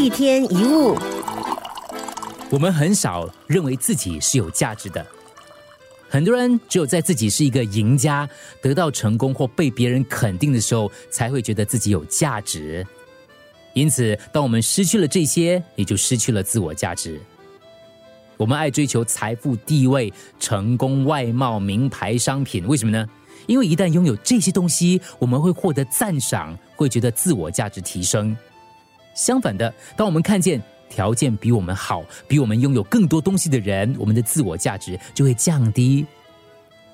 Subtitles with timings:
[0.00, 0.96] 一天一物，
[2.50, 5.06] 我们很少认为自己是有价值的。
[6.08, 8.26] 很多人只有在自己是一个赢家、
[8.62, 12.84] 得到成功或被别人肯定的时候，才会觉得自己有价值。
[13.74, 17.20] 因此，当我们失去了这些，也就失去了自我价值。
[18.38, 23.06] 我们爱追求财富、地位、成功、外貌、名牌、商品，为什么呢？
[23.46, 28.34] 因为一旦拥有这些东西，我们会获得赞赏，会觉得自我价值提升。
[29.20, 30.58] 相反的，当我们看见
[30.88, 36.06] 条件比我们好、比我们拥有更多东西的人，我们的自我价值就会降低。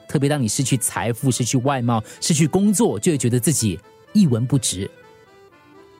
[0.09, 3.79] 特别当你失去财富、失去外貌、失去工作，就会觉得自己
[4.13, 4.91] 一文不值。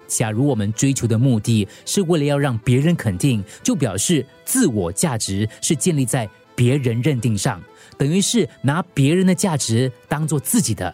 [0.09, 7.63] 假如我们追求的目的是为了要让别人肯定，就表示自我价值是建立在别人认定上，
[7.97, 10.93] 等于是拿别人的价值当做自己的。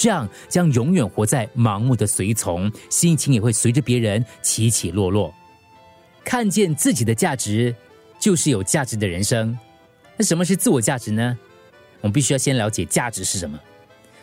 [0.00, 5.30] 这样将永远活在盲目的随从，心情也会随着别人起起落落。
[6.24, 7.74] 看见自己的价值，
[8.18, 9.54] 就是有价值的人生。
[10.16, 11.38] 那什么是自我价值呢？
[12.00, 13.60] 我们必须要先了解价值是什么。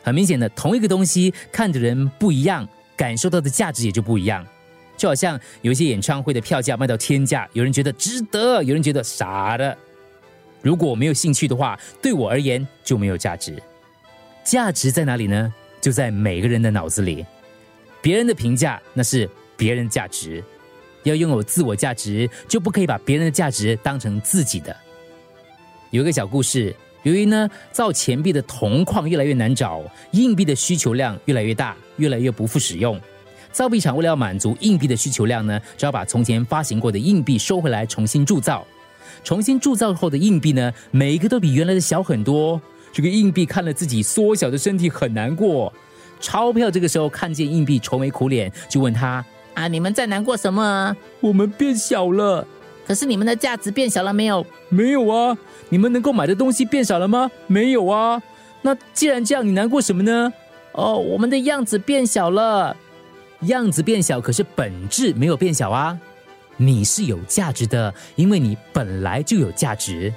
[0.01, 4.43] 很明显的，同一个东西看的人不一样，感受到的价值也就不一样。
[4.97, 9.77] 就好像有一些演唱会的票价卖到天价，有人觉得值得，有人觉得傻的。
[10.63, 13.61] 如果我没有兴趣的话，对我而言就没有价值。
[14.43, 15.53] 价值在哪里呢？
[15.79, 17.25] 就在每个人的脑子里，
[18.01, 20.43] 别人的评价那是别人价值，
[21.03, 24.75] 要拥有自我价值，就不可以把别人的价值当成自己的。
[25.91, 32.99] 有一个小故事，由于呢造钱币的铜矿越来越难找，硬币的需求量越来越大，越来越不复使用。
[33.51, 38.67] 造币厂为了要满足硬币的需求量呢，只要把从前发行过的硬币收回来，重新铸造。
[39.23, 42.61] 重新铸造后的硬币呢，每一个都比原来的小很多。
[42.91, 45.71] 这个硬币看了自己缩小的身体，很难过。
[46.19, 50.95] 钞票这个时候看见硬币，愁眉苦脸，就问他：“啊，你们在难过什么？
[51.19, 52.47] 我们变小了。
[52.87, 54.45] 可是你们的价值变小了没有？
[54.69, 55.37] 没有啊。
[55.69, 57.29] 你们能够买的东西变少了吗？
[57.45, 58.19] 没有啊。
[58.63, 60.33] 那既然这样，你难过什么呢？
[60.71, 62.75] 哦，我们的样子变小了。
[63.41, 65.99] 样子变小，可是本质没有变小啊。
[66.55, 70.11] 你是有价值的，因为你本来就有价值。”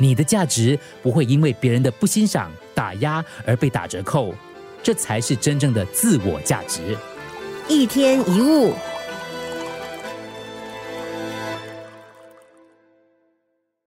[0.00, 4.34] 你的价值不会因为别人的不欣赏、打压而被打折扣，
[4.82, 6.96] 这才是真正的自我价值。
[7.68, 8.72] 一天一物。